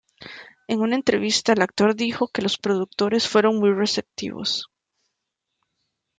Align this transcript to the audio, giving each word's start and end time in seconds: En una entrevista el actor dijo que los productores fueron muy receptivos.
En 0.67 0.79
una 0.79 0.95
entrevista 0.95 1.53
el 1.53 1.61
actor 1.61 1.95
dijo 1.95 2.27
que 2.29 2.41
los 2.41 2.57
productores 2.57 3.27
fueron 3.29 3.59
muy 3.59 3.71
receptivos. 3.71 4.67